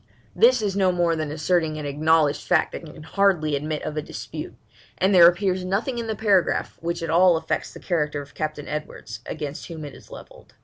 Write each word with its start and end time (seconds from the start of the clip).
This 0.35 0.63
is 0.63 0.75
no 0.75 0.91
more 0.91 1.15
than 1.15 1.29
asserting 1.31 1.77
an 1.77 1.85
acknowledged 1.85 2.41
fact 2.41 2.71
that 2.71 2.83
can 2.83 3.03
hardly 3.03 3.55
admit 3.55 3.83
of 3.83 3.95
a 3.97 4.01
dispute, 4.01 4.55
and 4.97 5.13
there 5.13 5.27
appears 5.27 5.63
nothing 5.63 5.99
in 5.99 6.07
the 6.07 6.15
paragraph 6.15 6.75
which 6.81 7.03
at 7.03 7.11
all 7.11 7.37
affects 7.37 7.71
the 7.71 7.79
character 7.79 8.19
of 8.19 8.33
Captain 8.33 8.67
Edwards, 8.67 9.19
against 9.27 9.67
whom 9.67 9.85
it 9.85 9.93
is 9.93 10.09
levelled. 10.09 10.55